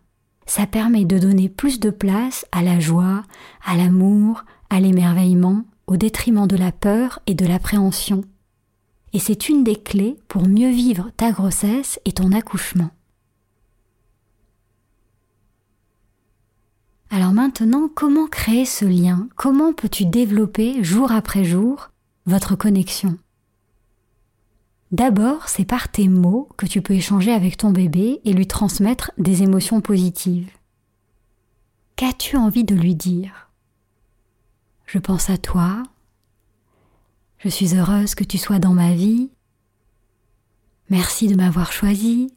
Ça 0.48 0.67
permet 0.67 1.05
de 1.05 1.17
donner 1.17 1.48
plus 1.48 1.79
de 1.79 1.91
place 1.91 2.45
à 2.51 2.62
la 2.62 2.81
joie, 2.81 3.24
à 3.63 3.77
l'amour, 3.77 4.43
à 4.72 4.80
l'émerveillement 4.80 5.66
au 5.86 5.98
détriment 5.98 6.48
de 6.48 6.56
la 6.56 6.72
peur 6.72 7.20
et 7.28 7.34
de 7.34 7.46
l'appréhension. 7.46 8.24
Et 9.12 9.20
c'est 9.20 9.50
une 9.50 9.66
des 9.66 9.75
clés 9.75 10.18
pour 10.30 10.48
mieux 10.48 10.72
vivre 10.72 11.12
ta 11.18 11.34
grossesse 11.34 12.00
et 12.06 12.13
ton 12.13 12.32
accouchement. 12.32 12.90
Alors 17.10 17.34
maintenant, 17.34 17.90
comment 17.94 18.28
créer 18.28 18.66
ce 18.66 18.86
lien? 18.86 19.28
Comment 19.36 19.74
peux-tu 19.74 20.06
développer 20.06 20.82
jour 20.82 21.12
après 21.12 21.44
jour 21.44 21.92
votre 22.25 22.56
connexion? 22.56 23.18
D'abord, 24.94 25.50
c'est 25.50 25.66
par 25.66 25.92
tes 25.92 26.08
mots 26.08 26.48
que 26.56 26.66
tu 26.66 26.82
peux 26.82 26.94
échanger 26.94 27.34
avec 27.34 27.58
ton 27.58 27.72
bébé 27.72 28.22
et 28.24 28.32
lui 28.32 28.48
transmettre 28.48 29.12
des 29.18 29.44
émotions 29.44 29.82
positives. 29.82 30.50
Qu'as-tu 31.98 32.38
envie 32.38 32.63
de 32.63 32.75
lui 32.75 32.96
dire? 32.96 33.50
Je 34.91 35.00
pense 35.00 35.29
à 35.29 35.38
toi. 35.38 35.83
Je 37.38 37.48
suis 37.48 37.77
heureuse 37.77 38.13
que 38.13 38.25
tu 38.25 38.38
sois 38.38 38.60
dans 38.60 38.74
ma 38.74 38.93
vie. 38.93 39.31
Merci 40.89 41.29
de 41.29 41.36
m'avoir 41.36 41.71
choisi. 41.71 42.36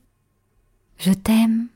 Je 0.97 1.13
t'aime. 1.13 1.67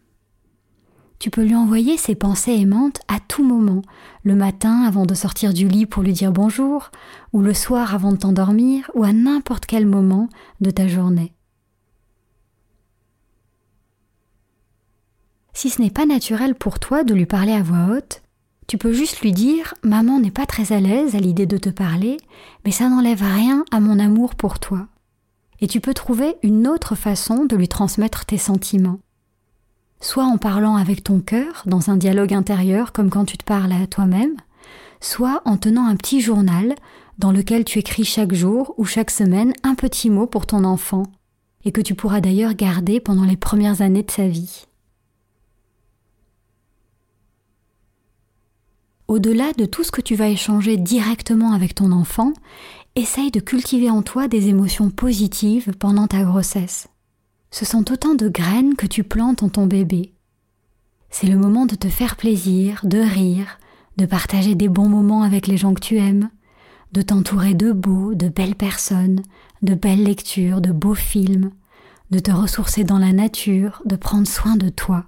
Tu 1.18 1.30
peux 1.30 1.42
lui 1.42 1.56
envoyer 1.56 1.96
ces 1.96 2.14
pensées 2.14 2.52
aimantes 2.52 3.00
à 3.08 3.18
tout 3.18 3.42
moment, 3.42 3.82
le 4.22 4.36
matin 4.36 4.82
avant 4.82 5.04
de 5.04 5.14
sortir 5.14 5.52
du 5.52 5.66
lit 5.66 5.84
pour 5.84 6.04
lui 6.04 6.12
dire 6.12 6.30
bonjour, 6.30 6.92
ou 7.32 7.42
le 7.42 7.54
soir 7.54 7.92
avant 7.92 8.12
de 8.12 8.18
t'endormir, 8.18 8.88
ou 8.94 9.02
à 9.02 9.12
n'importe 9.12 9.66
quel 9.66 9.84
moment 9.84 10.28
de 10.60 10.70
ta 10.70 10.86
journée. 10.86 11.34
Si 15.54 15.70
ce 15.70 15.82
n'est 15.82 15.90
pas 15.90 16.06
naturel 16.06 16.54
pour 16.54 16.78
toi 16.78 17.02
de 17.02 17.14
lui 17.14 17.26
parler 17.26 17.52
à 17.52 17.64
voix 17.64 17.96
haute, 17.96 18.22
tu 18.68 18.76
peux 18.76 18.92
juste 18.92 19.22
lui 19.22 19.32
dire 19.32 19.74
Maman 19.82 20.20
n'est 20.20 20.30
pas 20.30 20.44
très 20.46 20.72
à 20.72 20.78
l'aise 20.78 21.14
à 21.14 21.18
l'idée 21.18 21.46
de 21.46 21.56
te 21.56 21.70
parler, 21.70 22.18
mais 22.64 22.70
ça 22.70 22.90
n'enlève 22.90 23.22
rien 23.22 23.64
à 23.72 23.80
mon 23.80 23.98
amour 23.98 24.34
pour 24.34 24.60
toi. 24.60 24.86
Et 25.60 25.66
tu 25.66 25.80
peux 25.80 25.94
trouver 25.94 26.36
une 26.42 26.68
autre 26.68 26.94
façon 26.94 27.46
de 27.46 27.56
lui 27.56 27.66
transmettre 27.66 28.26
tes 28.26 28.36
sentiments. 28.36 29.00
Soit 30.00 30.24
en 30.24 30.36
parlant 30.36 30.76
avec 30.76 31.02
ton 31.02 31.20
cœur, 31.20 31.62
dans 31.64 31.90
un 31.90 31.96
dialogue 31.96 32.34
intérieur 32.34 32.92
comme 32.92 33.08
quand 33.08 33.24
tu 33.24 33.38
te 33.38 33.44
parles 33.44 33.72
à 33.72 33.86
toi-même, 33.86 34.36
soit 35.00 35.40
en 35.46 35.56
tenant 35.56 35.86
un 35.86 35.96
petit 35.96 36.20
journal 36.20 36.74
dans 37.16 37.32
lequel 37.32 37.64
tu 37.64 37.78
écris 37.78 38.04
chaque 38.04 38.34
jour 38.34 38.74
ou 38.76 38.84
chaque 38.84 39.10
semaine 39.10 39.54
un 39.62 39.76
petit 39.76 40.10
mot 40.10 40.26
pour 40.26 40.44
ton 40.46 40.64
enfant, 40.64 41.04
et 41.64 41.72
que 41.72 41.80
tu 41.80 41.94
pourras 41.94 42.20
d'ailleurs 42.20 42.54
garder 42.54 43.00
pendant 43.00 43.24
les 43.24 43.36
premières 43.38 43.80
années 43.80 44.02
de 44.02 44.10
sa 44.10 44.28
vie. 44.28 44.66
Au-delà 49.08 49.54
de 49.54 49.64
tout 49.64 49.82
ce 49.82 49.90
que 49.90 50.02
tu 50.02 50.14
vas 50.14 50.28
échanger 50.28 50.76
directement 50.76 51.52
avec 51.52 51.74
ton 51.74 51.92
enfant, 51.92 52.32
essaye 52.94 53.30
de 53.30 53.40
cultiver 53.40 53.90
en 53.90 54.02
toi 54.02 54.28
des 54.28 54.48
émotions 54.48 54.90
positives 54.90 55.72
pendant 55.78 56.06
ta 56.06 56.22
grossesse. 56.22 56.88
Ce 57.50 57.64
sont 57.64 57.90
autant 57.90 58.14
de 58.14 58.28
graines 58.28 58.76
que 58.76 58.86
tu 58.86 59.04
plantes 59.04 59.42
en 59.42 59.48
ton 59.48 59.66
bébé. 59.66 60.12
C'est 61.10 61.26
le 61.26 61.38
moment 61.38 61.64
de 61.64 61.74
te 61.74 61.88
faire 61.88 62.16
plaisir, 62.16 62.82
de 62.84 62.98
rire, 62.98 63.58
de 63.96 64.04
partager 64.04 64.54
des 64.54 64.68
bons 64.68 64.88
moments 64.88 65.22
avec 65.22 65.46
les 65.46 65.56
gens 65.56 65.72
que 65.72 65.80
tu 65.80 65.96
aimes, 65.96 66.28
de 66.92 67.00
t'entourer 67.00 67.54
de 67.54 67.72
beaux, 67.72 68.14
de 68.14 68.28
belles 68.28 68.54
personnes, 68.54 69.22
de 69.62 69.74
belles 69.74 70.02
lectures, 70.02 70.60
de 70.60 70.70
beaux 70.70 70.94
films, 70.94 71.50
de 72.10 72.18
te 72.18 72.30
ressourcer 72.30 72.84
dans 72.84 72.98
la 72.98 73.12
nature, 73.12 73.82
de 73.86 73.96
prendre 73.96 74.28
soin 74.28 74.56
de 74.56 74.68
toi 74.68 75.06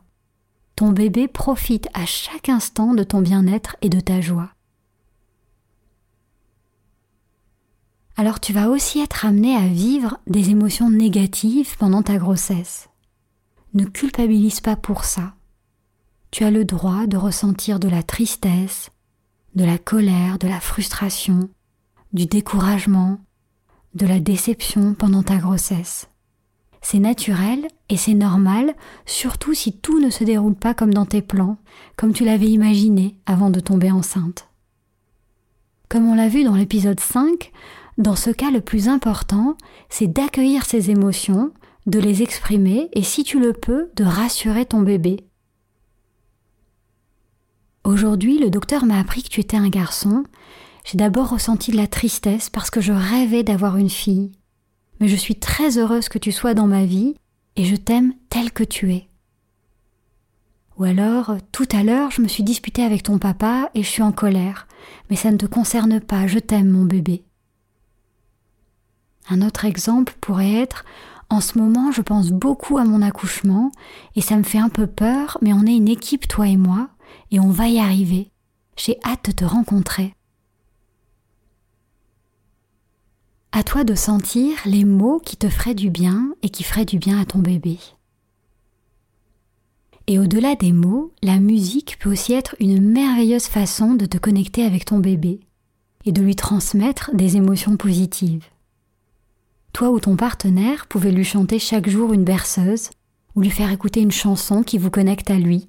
bébé 0.88 1.28
profite 1.28 1.88
à 1.94 2.06
chaque 2.06 2.48
instant 2.48 2.94
de 2.94 3.04
ton 3.04 3.20
bien-être 3.20 3.76
et 3.82 3.88
de 3.88 4.00
ta 4.00 4.20
joie. 4.20 4.50
Alors 8.16 8.40
tu 8.40 8.52
vas 8.52 8.68
aussi 8.68 9.00
être 9.00 9.24
amené 9.24 9.56
à 9.56 9.66
vivre 9.66 10.18
des 10.26 10.50
émotions 10.50 10.90
négatives 10.90 11.78
pendant 11.78 12.02
ta 12.02 12.18
grossesse. 12.18 12.90
Ne 13.72 13.84
culpabilise 13.84 14.60
pas 14.60 14.76
pour 14.76 15.04
ça. 15.04 15.34
Tu 16.30 16.44
as 16.44 16.50
le 16.50 16.66
droit 16.66 17.06
de 17.06 17.16
ressentir 17.16 17.80
de 17.80 17.88
la 17.88 18.02
tristesse, 18.02 18.90
de 19.54 19.64
la 19.64 19.78
colère, 19.78 20.38
de 20.38 20.48
la 20.48 20.60
frustration, 20.60 21.48
du 22.12 22.26
découragement, 22.26 23.20
de 23.94 24.06
la 24.06 24.20
déception 24.20 24.92
pendant 24.92 25.22
ta 25.22 25.38
grossesse. 25.38 26.09
C'est 26.82 26.98
naturel 26.98 27.66
et 27.88 27.96
c'est 27.96 28.14
normal, 28.14 28.74
surtout 29.04 29.54
si 29.54 29.72
tout 29.72 30.00
ne 30.00 30.10
se 30.10 30.24
déroule 30.24 30.54
pas 30.54 30.74
comme 30.74 30.94
dans 30.94 31.06
tes 31.06 31.22
plans, 31.22 31.58
comme 31.96 32.12
tu 32.12 32.24
l'avais 32.24 32.48
imaginé 32.48 33.16
avant 33.26 33.50
de 33.50 33.60
tomber 33.60 33.90
enceinte. 33.90 34.48
Comme 35.88 36.08
on 36.08 36.14
l'a 36.14 36.28
vu 36.28 36.44
dans 36.44 36.54
l'épisode 36.54 37.00
5, 37.00 37.52
dans 37.98 38.16
ce 38.16 38.30
cas 38.30 38.50
le 38.50 38.60
plus 38.60 38.88
important, 38.88 39.56
c'est 39.88 40.06
d'accueillir 40.06 40.64
ces 40.64 40.90
émotions, 40.90 41.52
de 41.86 41.98
les 41.98 42.22
exprimer 42.22 42.88
et 42.92 43.02
si 43.02 43.24
tu 43.24 43.40
le 43.40 43.52
peux, 43.52 43.90
de 43.96 44.04
rassurer 44.04 44.64
ton 44.64 44.80
bébé. 44.80 45.26
Aujourd'hui, 47.84 48.38
le 48.38 48.50
docteur 48.50 48.84
m'a 48.84 48.98
appris 48.98 49.22
que 49.22 49.28
tu 49.28 49.40
étais 49.40 49.56
un 49.56 49.68
garçon. 49.68 50.24
J'ai 50.84 50.96
d'abord 50.96 51.30
ressenti 51.30 51.72
de 51.72 51.76
la 51.76 51.86
tristesse 51.86 52.48
parce 52.50 52.70
que 52.70 52.80
je 52.80 52.92
rêvais 52.92 53.42
d'avoir 53.42 53.76
une 53.76 53.90
fille 53.90 54.32
mais 55.00 55.08
je 55.08 55.16
suis 55.16 55.36
très 55.36 55.78
heureuse 55.78 56.08
que 56.08 56.18
tu 56.18 56.30
sois 56.30 56.54
dans 56.54 56.66
ma 56.66 56.84
vie 56.84 57.16
et 57.56 57.64
je 57.64 57.76
t'aime 57.76 58.14
tel 58.28 58.52
que 58.52 58.64
tu 58.64 58.92
es. 58.92 59.08
Ou 60.78 60.84
alors, 60.84 61.36
tout 61.52 61.68
à 61.72 61.82
l'heure, 61.82 62.10
je 62.10 62.22
me 62.22 62.28
suis 62.28 62.42
disputée 62.42 62.84
avec 62.84 63.02
ton 63.02 63.18
papa 63.18 63.70
et 63.74 63.82
je 63.82 63.88
suis 63.88 64.02
en 64.02 64.12
colère, 64.12 64.66
mais 65.08 65.16
ça 65.16 65.30
ne 65.30 65.36
te 65.36 65.46
concerne 65.46 66.00
pas, 66.00 66.26
je 66.26 66.38
t'aime 66.38 66.70
mon 66.70 66.84
bébé. 66.84 67.24
Un 69.28 69.42
autre 69.42 69.64
exemple 69.64 70.14
pourrait 70.20 70.54
être 70.54 70.84
en 71.28 71.40
ce 71.40 71.58
moment, 71.58 71.92
je 71.92 72.02
pense 72.02 72.30
beaucoup 72.30 72.78
à 72.78 72.84
mon 72.84 73.02
accouchement 73.02 73.70
et 74.16 74.20
ça 74.20 74.36
me 74.36 74.42
fait 74.42 74.58
un 74.58 74.68
peu 74.68 74.88
peur, 74.88 75.38
mais 75.40 75.52
on 75.52 75.64
est 75.64 75.76
une 75.76 75.88
équipe, 75.88 76.26
toi 76.26 76.48
et 76.48 76.56
moi, 76.56 76.88
et 77.30 77.38
on 77.38 77.50
va 77.50 77.68
y 77.68 77.78
arriver. 77.78 78.32
J'ai 78.76 78.98
hâte 79.04 79.26
de 79.26 79.32
te 79.32 79.44
rencontrer. 79.44 80.14
À 83.60 83.62
toi 83.62 83.84
de 83.84 83.94
sentir 83.94 84.56
les 84.64 84.86
mots 84.86 85.20
qui 85.22 85.36
te 85.36 85.50
feraient 85.50 85.74
du 85.74 85.90
bien 85.90 86.32
et 86.40 86.48
qui 86.48 86.62
feraient 86.62 86.86
du 86.86 86.98
bien 86.98 87.20
à 87.20 87.26
ton 87.26 87.40
bébé. 87.40 87.78
Et 90.06 90.18
au-delà 90.18 90.54
des 90.54 90.72
mots, 90.72 91.12
la 91.22 91.38
musique 91.38 91.98
peut 91.98 92.10
aussi 92.10 92.32
être 92.32 92.56
une 92.58 92.80
merveilleuse 92.80 93.48
façon 93.48 93.92
de 93.92 94.06
te 94.06 94.16
connecter 94.16 94.64
avec 94.64 94.86
ton 94.86 94.98
bébé 94.98 95.40
et 96.06 96.12
de 96.12 96.22
lui 96.22 96.36
transmettre 96.36 97.10
des 97.12 97.36
émotions 97.36 97.76
positives. 97.76 98.46
Toi 99.74 99.90
ou 99.90 100.00
ton 100.00 100.16
partenaire 100.16 100.86
pouvez 100.86 101.12
lui 101.12 101.24
chanter 101.24 101.58
chaque 101.58 101.90
jour 101.90 102.14
une 102.14 102.24
berceuse 102.24 102.88
ou 103.34 103.42
lui 103.42 103.50
faire 103.50 103.70
écouter 103.70 104.00
une 104.00 104.10
chanson 104.10 104.62
qui 104.62 104.78
vous 104.78 104.90
connecte 104.90 105.30
à 105.30 105.36
lui. 105.36 105.68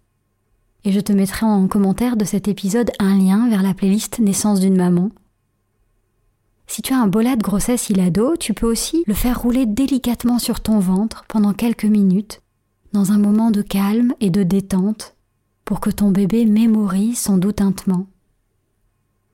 Et 0.86 0.94
je 0.94 1.02
te 1.02 1.12
mettrai 1.12 1.46
en 1.46 1.68
commentaire 1.68 2.16
de 2.16 2.24
cet 2.24 2.48
épisode 2.48 2.92
un 3.00 3.18
lien 3.18 3.50
vers 3.50 3.64
la 3.64 3.74
playlist 3.74 4.20
Naissance 4.20 4.62
d'une 4.62 4.78
maman. 4.78 5.12
Si 6.68 6.82
tu 6.82 6.94
as 6.94 7.00
un 7.00 7.08
bolat 7.08 7.36
de 7.36 7.44
grossesse 7.44 7.90
ilado, 7.90 8.36
tu 8.38 8.54
peux 8.54 8.70
aussi 8.70 9.04
le 9.08 9.14
faire 9.14 9.42
rouler 9.42 9.66
délicatement 9.66 10.40
sur 10.40 10.62
ton 10.62 10.80
ventre 10.80 11.26
pendant 11.28 11.54
quelques 11.54 11.86
minutes, 11.86 12.42
dans 12.94 13.12
un 13.12 13.18
moment 13.18 13.52
de 13.52 13.62
calme 13.62 14.14
et 14.20 14.30
de 14.30 14.44
détente, 14.44 15.16
pour 15.66 15.80
que 15.80 15.90
ton 15.90 16.12
bébé 16.12 16.46
mémorise 16.46 17.20
son 17.20 17.38
doux 17.38 17.52
tintement. 17.52 18.08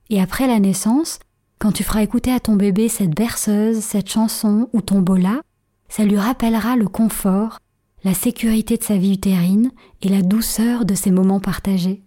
Et 0.09 0.21
après 0.21 0.47
la 0.47 0.59
naissance, 0.59 1.19
quand 1.59 1.71
tu 1.71 1.83
feras 1.83 2.03
écouter 2.03 2.31
à 2.31 2.39
ton 2.39 2.55
bébé 2.55 2.87
cette 2.87 3.15
berceuse, 3.15 3.79
cette 3.79 4.09
chanson 4.09 4.69
ou 4.73 4.81
ton 4.81 5.01
bola, 5.01 5.41
ça 5.89 6.03
lui 6.03 6.17
rappellera 6.17 6.75
le 6.75 6.87
confort, 6.87 7.59
la 8.03 8.13
sécurité 8.13 8.77
de 8.77 8.83
sa 8.83 8.97
vie 8.97 9.13
utérine 9.13 9.71
et 10.01 10.09
la 10.09 10.21
douceur 10.21 10.85
de 10.85 10.93
ses 10.93 11.11
moments 11.11 11.39
partagés. 11.39 12.03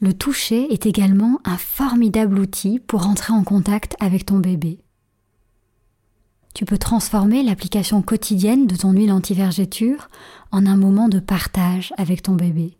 Le 0.00 0.12
toucher 0.12 0.72
est 0.72 0.86
également 0.86 1.40
un 1.44 1.56
formidable 1.56 2.38
outil 2.38 2.78
pour 2.78 3.06
entrer 3.06 3.32
en 3.32 3.42
contact 3.42 3.96
avec 4.00 4.26
ton 4.26 4.38
bébé. 4.38 4.80
Tu 6.54 6.64
peux 6.64 6.78
transformer 6.78 7.42
l'application 7.42 8.02
quotidienne 8.02 8.66
de 8.66 8.76
ton 8.76 8.92
huile 8.92 9.12
anti-vergéture 9.12 10.08
en 10.50 10.66
un 10.66 10.76
moment 10.76 11.08
de 11.08 11.20
partage 11.20 11.92
avec 11.96 12.22
ton 12.22 12.34
bébé 12.34 12.78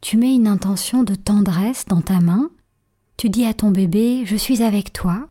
tu 0.00 0.16
mets 0.18 0.34
une 0.34 0.46
intention 0.46 1.02
de 1.02 1.14
tendresse 1.16 1.86
dans 1.86 2.00
ta 2.00 2.20
main, 2.20 2.50
tu 3.16 3.28
dis 3.28 3.44
à 3.44 3.54
ton 3.54 3.72
bébé 3.72 4.22
Je 4.24 4.36
suis 4.36 4.62
avec 4.62 4.92
toi, 4.92 5.28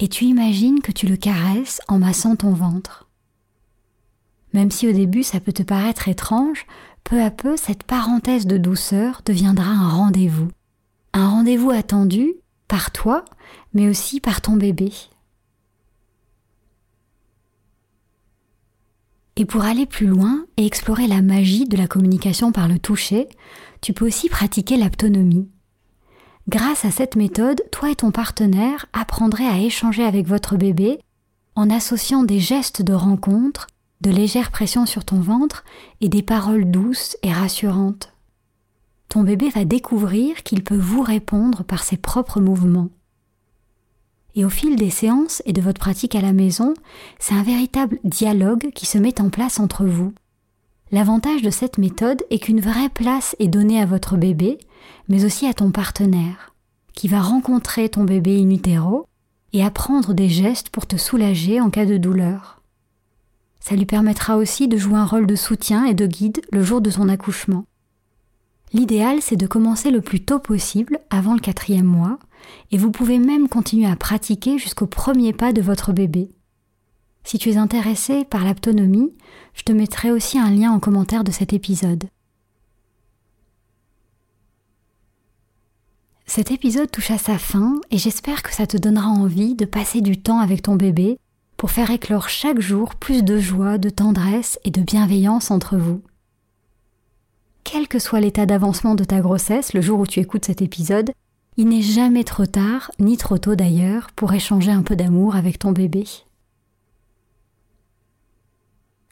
et 0.00 0.08
tu 0.08 0.24
imagines 0.24 0.80
que 0.80 0.92
tu 0.92 1.06
le 1.06 1.16
caresses 1.16 1.80
en 1.88 1.98
massant 1.98 2.34
ton 2.34 2.52
ventre. 2.52 3.08
Même 4.52 4.70
si 4.70 4.88
au 4.88 4.92
début 4.92 5.22
ça 5.22 5.40
peut 5.40 5.52
te 5.52 5.62
paraître 5.62 6.08
étrange, 6.08 6.66
peu 7.04 7.22
à 7.22 7.30
peu 7.30 7.56
cette 7.56 7.84
parenthèse 7.84 8.46
de 8.46 8.56
douceur 8.56 9.22
deviendra 9.24 9.70
un 9.70 9.88
rendez-vous. 9.88 10.48
Un 11.12 11.28
rendez-vous 11.28 11.70
attendu 11.70 12.34
par 12.68 12.92
toi, 12.92 13.24
mais 13.74 13.88
aussi 13.88 14.20
par 14.20 14.40
ton 14.40 14.56
bébé. 14.56 14.92
Et 19.36 19.44
pour 19.44 19.64
aller 19.64 19.86
plus 19.86 20.06
loin 20.06 20.44
et 20.56 20.66
explorer 20.66 21.06
la 21.06 21.22
magie 21.22 21.64
de 21.64 21.76
la 21.76 21.86
communication 21.86 22.52
par 22.52 22.68
le 22.68 22.78
toucher, 22.78 23.28
tu 23.80 23.92
peux 23.92 24.06
aussi 24.06 24.28
pratiquer 24.28 24.76
l'aptonomie. 24.76 25.48
Grâce 26.48 26.84
à 26.84 26.90
cette 26.90 27.16
méthode, 27.16 27.62
toi 27.70 27.90
et 27.90 27.96
ton 27.96 28.10
partenaire 28.10 28.86
apprendrez 28.92 29.46
à 29.46 29.58
échanger 29.58 30.04
avec 30.04 30.26
votre 30.26 30.56
bébé 30.56 30.98
en 31.54 31.70
associant 31.70 32.22
des 32.22 32.38
gestes 32.38 32.82
de 32.82 32.92
rencontre, 32.92 33.66
de 34.00 34.10
légères 34.10 34.50
pressions 34.50 34.86
sur 34.86 35.04
ton 35.04 35.20
ventre 35.20 35.64
et 36.00 36.08
des 36.08 36.22
paroles 36.22 36.70
douces 36.70 37.16
et 37.22 37.32
rassurantes. 37.32 38.12
Ton 39.08 39.22
bébé 39.22 39.50
va 39.50 39.64
découvrir 39.64 40.42
qu'il 40.42 40.62
peut 40.62 40.76
vous 40.76 41.02
répondre 41.02 41.64
par 41.64 41.82
ses 41.82 41.96
propres 41.96 42.40
mouvements. 42.40 42.90
Et 44.36 44.44
au 44.44 44.48
fil 44.48 44.76
des 44.76 44.90
séances 44.90 45.42
et 45.44 45.52
de 45.52 45.60
votre 45.60 45.80
pratique 45.80 46.14
à 46.14 46.20
la 46.20 46.32
maison, 46.32 46.74
c'est 47.18 47.34
un 47.34 47.42
véritable 47.42 47.98
dialogue 48.04 48.70
qui 48.74 48.86
se 48.86 48.98
met 48.98 49.20
en 49.20 49.28
place 49.28 49.58
entre 49.58 49.84
vous. 49.84 50.12
L'avantage 50.92 51.42
de 51.42 51.50
cette 51.50 51.78
méthode 51.78 52.22
est 52.30 52.38
qu'une 52.38 52.60
vraie 52.60 52.88
place 52.88 53.34
est 53.38 53.48
donnée 53.48 53.80
à 53.80 53.86
votre 53.86 54.16
bébé, 54.16 54.58
mais 55.08 55.24
aussi 55.24 55.46
à 55.46 55.54
ton 55.54 55.70
partenaire, 55.70 56.54
qui 56.94 57.08
va 57.08 57.20
rencontrer 57.20 57.88
ton 57.88 58.04
bébé 58.04 58.40
in 58.40 58.50
utero 58.50 59.06
et 59.52 59.64
apprendre 59.64 60.14
des 60.14 60.28
gestes 60.28 60.70
pour 60.70 60.86
te 60.86 60.96
soulager 60.96 61.60
en 61.60 61.70
cas 61.70 61.86
de 61.86 61.96
douleur. 61.96 62.59
Ça 63.60 63.76
lui 63.76 63.86
permettra 63.86 64.36
aussi 64.36 64.68
de 64.68 64.76
jouer 64.76 64.98
un 64.98 65.04
rôle 65.04 65.26
de 65.26 65.36
soutien 65.36 65.84
et 65.84 65.94
de 65.94 66.06
guide 66.06 66.40
le 66.50 66.62
jour 66.62 66.80
de 66.80 66.90
son 66.90 67.08
accouchement. 67.08 67.66
L'idéal, 68.72 69.18
c'est 69.20 69.36
de 69.36 69.46
commencer 69.46 69.90
le 69.90 70.00
plus 70.00 70.20
tôt 70.20 70.38
possible, 70.38 70.98
avant 71.10 71.34
le 71.34 71.40
quatrième 71.40 71.86
mois, 71.86 72.18
et 72.70 72.78
vous 72.78 72.90
pouvez 72.90 73.18
même 73.18 73.48
continuer 73.48 73.86
à 73.86 73.96
pratiquer 73.96 74.58
jusqu'au 74.58 74.86
premier 74.86 75.32
pas 75.32 75.52
de 75.52 75.60
votre 75.60 75.92
bébé. 75.92 76.30
Si 77.24 77.38
tu 77.38 77.50
es 77.50 77.56
intéressé 77.56 78.24
par 78.24 78.44
l'aptonomie, 78.44 79.12
je 79.54 79.62
te 79.62 79.72
mettrai 79.72 80.10
aussi 80.10 80.38
un 80.38 80.50
lien 80.50 80.72
en 80.72 80.80
commentaire 80.80 81.24
de 81.24 81.30
cet 81.30 81.52
épisode. 81.52 82.04
Cet 86.26 86.52
épisode 86.52 86.90
touche 86.90 87.10
à 87.10 87.18
sa 87.18 87.38
fin 87.38 87.80
et 87.90 87.98
j'espère 87.98 88.44
que 88.44 88.54
ça 88.54 88.66
te 88.66 88.76
donnera 88.76 89.08
envie 89.08 89.56
de 89.56 89.64
passer 89.64 90.00
du 90.00 90.16
temps 90.16 90.38
avec 90.38 90.62
ton 90.62 90.76
bébé 90.76 91.18
pour 91.60 91.70
faire 91.70 91.90
éclore 91.90 92.30
chaque 92.30 92.58
jour 92.58 92.94
plus 92.94 93.22
de 93.22 93.38
joie, 93.38 93.76
de 93.76 93.90
tendresse 93.90 94.58
et 94.64 94.70
de 94.70 94.80
bienveillance 94.80 95.50
entre 95.50 95.76
vous. 95.76 96.00
Quel 97.64 97.86
que 97.86 97.98
soit 97.98 98.20
l'état 98.20 98.46
d'avancement 98.46 98.94
de 98.94 99.04
ta 99.04 99.20
grossesse 99.20 99.74
le 99.74 99.82
jour 99.82 100.00
où 100.00 100.06
tu 100.06 100.20
écoutes 100.20 100.46
cet 100.46 100.62
épisode, 100.62 101.10
il 101.58 101.68
n'est 101.68 101.82
jamais 101.82 102.24
trop 102.24 102.46
tard, 102.46 102.90
ni 102.98 103.18
trop 103.18 103.36
tôt 103.36 103.56
d'ailleurs, 103.56 104.06
pour 104.16 104.32
échanger 104.32 104.70
un 104.70 104.80
peu 104.80 104.96
d'amour 104.96 105.36
avec 105.36 105.58
ton 105.58 105.72
bébé. 105.72 106.04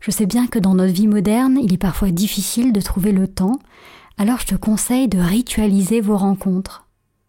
Je 0.01 0.11
sais 0.11 0.25
bien 0.25 0.47
que 0.47 0.59
dans 0.59 0.73
notre 0.73 0.95
vie 0.95 1.07
moderne, 1.07 1.59
il 1.63 1.75
est 1.75 1.77
parfois 1.77 2.13
difficile 2.13 2.73
de 2.73 2.81
trouver 2.81 3.13
le 3.13 3.29
temps, 3.29 3.59
alors 4.17 4.39
je 4.39 4.47
te 4.47 4.55
conseille 4.55 5.09
de 5.09 5.19
ritualiser 5.19 6.01
vos 6.01 6.17
rencontres. 6.17 6.87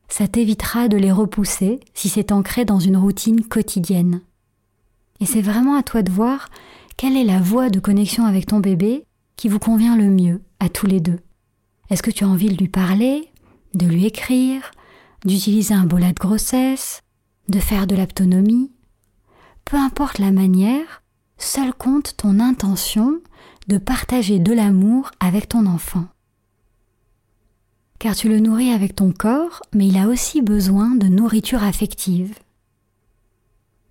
Ça 0.08 0.30
t'évitera 0.30 0.88
de 0.88 0.96
les 0.96 1.12
repousser 1.12 1.82
si 1.94 2.08
c'est 2.08 2.32
ancré 2.32 2.64
dans 2.64 2.80
une 2.80 2.96
routine 2.96 3.44
quotidienne. 3.44 4.22
Et 5.20 5.26
c'est 5.26 5.42
vraiment 5.42 5.76
à 5.76 5.84
toi 5.84 6.02
de 6.02 6.12
voir 6.12 6.50
quelle 6.98 7.18
est 7.18 7.24
la 7.24 7.40
voie 7.40 7.70
de 7.70 7.80
connexion 7.80 8.26
avec 8.26 8.46
ton 8.46 8.60
bébé 8.60 9.06
qui 9.36 9.48
vous 9.48 9.60
convient 9.60 9.96
le 9.96 10.10
mieux 10.10 10.42
à 10.60 10.70
tous 10.70 10.86
les 10.86 11.00
deux. 11.00 11.20
Est-ce 11.90 12.04
que 12.04 12.12
tu 12.12 12.24
as 12.24 12.28
envie 12.28 12.50
de 12.50 12.58
lui 12.58 12.68
parler, 12.68 13.30
de 13.74 13.86
lui 13.86 14.06
écrire, 14.06 14.72
d'utiliser 15.26 15.74
un 15.74 15.86
bolat 15.86 16.14
de 16.14 16.20
grossesse, 16.20 17.02
de 17.48 17.60
faire 17.60 17.88
de 17.88 17.96
l'autonomie? 17.96 18.72
Peu 19.66 19.78
importe 19.78 20.20
la 20.20 20.32
manière, 20.32 21.04
seul 21.38 21.74
compte 21.74 22.16
ton 22.18 22.40
intention 22.40 23.20
de 23.68 23.78
partager 23.78 24.40
de 24.40 24.54
l'amour 24.54 25.12
avec 25.20 25.50
ton 25.50 25.66
enfant. 25.66 26.06
Car 28.00 28.16
tu 28.16 28.30
le 28.30 28.40
nourris 28.40 28.72
avec 28.72 28.96
ton 28.96 29.12
corps, 29.12 29.62
mais 29.74 29.88
il 29.88 29.98
a 29.98 30.08
aussi 30.08 30.42
besoin 30.42 30.96
de 30.96 31.08
nourriture 31.08 31.64
affective. 31.64 32.34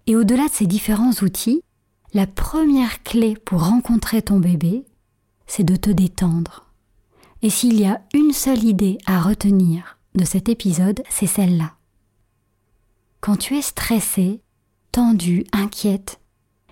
Et 0.08 0.16
au-delà 0.16 0.48
de 0.48 0.52
ces 0.52 0.66
différents 0.66 1.12
outils, 1.22 1.62
la 2.14 2.26
première 2.26 3.02
clé 3.02 3.36
pour 3.44 3.68
rencontrer 3.68 4.22
ton 4.22 4.40
bébé, 4.40 4.86
c'est 5.46 5.64
de 5.64 5.76
te 5.76 5.90
détendre. 5.90 6.64
Et 7.42 7.50
s'il 7.50 7.78
y 7.78 7.84
a 7.84 8.00
une 8.14 8.32
seule 8.32 8.64
idée 8.64 8.96
à 9.04 9.20
retenir 9.20 9.98
de 10.14 10.24
cet 10.24 10.48
épisode, 10.48 11.02
c'est 11.10 11.26
celle-là. 11.26 11.74
Quand 13.20 13.36
tu 13.36 13.58
es 13.58 13.62
stressé, 13.62 14.40
tendu, 14.92 15.44
inquiète, 15.52 16.20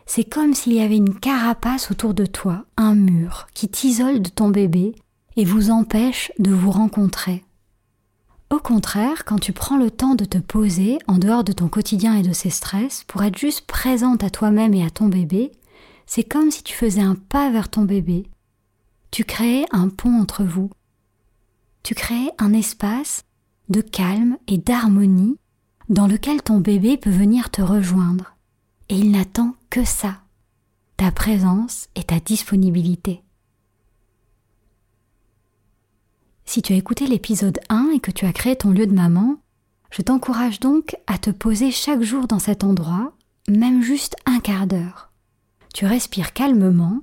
c'est 0.06 0.24
comme 0.24 0.54
s'il 0.54 0.72
y 0.72 0.80
avait 0.80 0.96
une 0.96 1.14
carapace 1.14 1.90
autour 1.90 2.14
de 2.14 2.24
toi, 2.24 2.64
un 2.78 2.94
mur 2.94 3.48
qui 3.52 3.68
t'isole 3.68 4.22
de 4.22 4.30
ton 4.30 4.48
bébé 4.48 4.94
et 5.36 5.44
vous 5.44 5.70
empêche 5.70 6.32
de 6.38 6.52
vous 6.52 6.70
rencontrer. 6.70 7.44
Au 8.48 8.58
contraire, 8.58 9.24
quand 9.24 9.40
tu 9.40 9.52
prends 9.52 9.76
le 9.76 9.90
temps 9.90 10.14
de 10.14 10.24
te 10.24 10.38
poser 10.38 10.98
en 11.08 11.18
dehors 11.18 11.42
de 11.42 11.52
ton 11.52 11.68
quotidien 11.68 12.14
et 12.14 12.22
de 12.22 12.32
ses 12.32 12.50
stress 12.50 13.04
pour 13.08 13.24
être 13.24 13.36
juste 13.36 13.66
présente 13.66 14.22
à 14.22 14.30
toi-même 14.30 14.72
et 14.72 14.84
à 14.84 14.90
ton 14.90 15.08
bébé, 15.08 15.50
c'est 16.06 16.22
comme 16.22 16.52
si 16.52 16.62
tu 16.62 16.74
faisais 16.74 17.00
un 17.00 17.16
pas 17.16 17.50
vers 17.50 17.68
ton 17.68 17.82
bébé. 17.82 18.30
Tu 19.10 19.24
créais 19.24 19.66
un 19.72 19.88
pont 19.88 20.20
entre 20.20 20.44
vous. 20.44 20.70
Tu 21.82 21.94
créais 21.94 22.30
un 22.38 22.52
espace 22.52 23.24
de 23.68 23.80
calme 23.80 24.36
et 24.46 24.58
d'harmonie 24.58 25.38
dans 25.88 26.06
lequel 26.06 26.42
ton 26.42 26.58
bébé 26.58 26.96
peut 26.96 27.10
venir 27.10 27.50
te 27.50 27.62
rejoindre 27.62 28.36
et 28.88 28.96
il 28.96 29.10
n'attend 29.10 29.54
que 29.70 29.84
ça, 29.84 30.20
ta 30.96 31.10
présence 31.10 31.88
et 31.96 32.04
ta 32.04 32.20
disponibilité. 32.20 33.22
Si 36.46 36.62
tu 36.62 36.72
as 36.72 36.76
écouté 36.76 37.06
l'épisode 37.08 37.58
1 37.68 37.90
et 37.96 38.00
que 38.00 38.12
tu 38.12 38.24
as 38.24 38.32
créé 38.32 38.56
ton 38.56 38.70
lieu 38.70 38.86
de 38.86 38.94
maman, 38.94 39.36
je 39.90 40.00
t'encourage 40.00 40.60
donc 40.60 40.96
à 41.08 41.18
te 41.18 41.30
poser 41.30 41.72
chaque 41.72 42.02
jour 42.02 42.28
dans 42.28 42.38
cet 42.38 42.62
endroit, 42.64 43.12
même 43.48 43.82
juste 43.82 44.16
un 44.26 44.38
quart 44.38 44.66
d'heure. 44.66 45.12
Tu 45.74 45.84
respires 45.84 46.32
calmement 46.32 47.02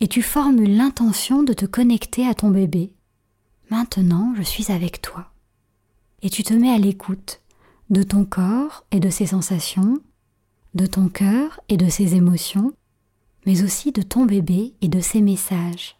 et 0.00 0.08
tu 0.08 0.22
formules 0.22 0.76
l'intention 0.76 1.42
de 1.42 1.54
te 1.54 1.64
connecter 1.64 2.28
à 2.28 2.34
ton 2.34 2.50
bébé. 2.50 2.92
Maintenant, 3.70 4.34
je 4.36 4.42
suis 4.42 4.70
avec 4.70 5.00
toi. 5.00 5.32
Et 6.20 6.30
tu 6.30 6.42
te 6.44 6.54
mets 6.54 6.70
à 6.70 6.78
l'écoute 6.78 7.40
de 7.90 8.02
ton 8.02 8.24
corps 8.24 8.84
et 8.92 9.00
de 9.00 9.10
ses 9.10 9.26
sensations, 9.26 10.00
de 10.74 10.86
ton 10.86 11.08
cœur 11.08 11.60
et 11.68 11.76
de 11.76 11.88
ses 11.88 12.14
émotions, 12.14 12.72
mais 13.46 13.62
aussi 13.64 13.90
de 13.90 14.02
ton 14.02 14.26
bébé 14.26 14.74
et 14.82 14.88
de 14.88 15.00
ses 15.00 15.20
messages. 15.20 15.96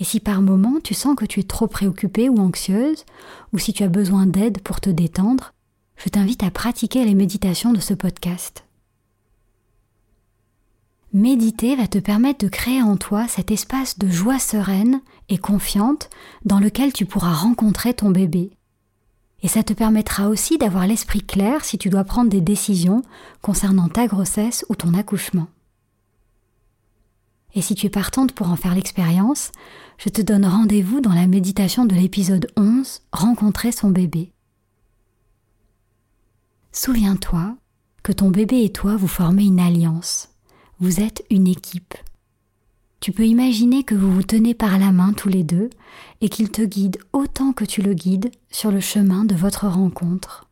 Et 0.00 0.04
si 0.04 0.18
par 0.18 0.40
moment 0.40 0.80
tu 0.82 0.94
sens 0.94 1.14
que 1.14 1.26
tu 1.26 1.40
es 1.40 1.44
trop 1.44 1.66
préoccupée 1.66 2.28
ou 2.28 2.38
anxieuse, 2.38 3.04
ou 3.52 3.58
si 3.58 3.72
tu 3.72 3.84
as 3.84 3.88
besoin 3.88 4.26
d'aide 4.26 4.60
pour 4.62 4.80
te 4.80 4.90
détendre, 4.90 5.52
je 5.96 6.08
t'invite 6.08 6.42
à 6.42 6.50
pratiquer 6.50 7.04
les 7.04 7.14
méditations 7.14 7.74
de 7.74 7.80
ce 7.80 7.92
podcast. 7.92 8.64
Méditer 11.12 11.76
va 11.76 11.86
te 11.86 11.98
permettre 11.98 12.44
de 12.44 12.50
créer 12.50 12.82
en 12.82 12.96
toi 12.96 13.28
cet 13.28 13.50
espace 13.50 13.98
de 13.98 14.08
joie 14.08 14.38
sereine 14.38 15.02
et 15.28 15.38
confiante 15.38 16.08
dans 16.44 16.60
lequel 16.60 16.92
tu 16.92 17.04
pourras 17.04 17.32
rencontrer 17.32 17.92
ton 17.92 18.10
bébé. 18.10 18.52
Et 19.42 19.48
ça 19.48 19.62
te 19.62 19.72
permettra 19.72 20.28
aussi 20.28 20.56
d'avoir 20.56 20.86
l'esprit 20.86 21.22
clair 21.22 21.64
si 21.64 21.78
tu 21.78 21.90
dois 21.90 22.04
prendre 22.04 22.30
des 22.30 22.40
décisions 22.40 23.02
concernant 23.42 23.88
ta 23.88 24.06
grossesse 24.06 24.64
ou 24.68 24.76
ton 24.76 24.94
accouchement. 24.94 25.48
Et 27.54 27.62
si 27.62 27.74
tu 27.74 27.86
es 27.86 27.90
partante 27.90 28.32
pour 28.32 28.50
en 28.50 28.56
faire 28.56 28.74
l'expérience, 28.74 29.52
je 29.98 30.08
te 30.08 30.22
donne 30.22 30.46
rendez-vous 30.46 31.00
dans 31.00 31.12
la 31.12 31.26
méditation 31.26 31.84
de 31.84 31.94
l'épisode 31.94 32.46
11, 32.56 33.02
Rencontrer 33.12 33.72
son 33.72 33.90
bébé. 33.90 34.32
Souviens-toi 36.72 37.56
que 38.02 38.12
ton 38.12 38.30
bébé 38.30 38.64
et 38.64 38.72
toi 38.72 38.96
vous 38.96 39.08
formez 39.08 39.44
une 39.44 39.60
alliance 39.60 40.30
vous 40.80 41.00
êtes 41.00 41.24
une 41.30 41.46
équipe. 41.46 41.94
Tu 43.00 43.12
peux 43.12 43.26
imaginer 43.26 43.84
que 43.84 43.94
vous 43.94 44.12
vous 44.12 44.22
tenez 44.22 44.54
par 44.54 44.78
la 44.78 44.92
main 44.92 45.12
tous 45.12 45.28
les 45.28 45.44
deux 45.44 45.70
et 46.20 46.28
qu'il 46.28 46.50
te 46.50 46.62
guide 46.62 46.98
autant 47.12 47.52
que 47.52 47.64
tu 47.64 47.82
le 47.82 47.94
guides 47.94 48.30
sur 48.50 48.70
le 48.70 48.80
chemin 48.80 49.24
de 49.24 49.34
votre 49.34 49.66
rencontre. 49.68 50.48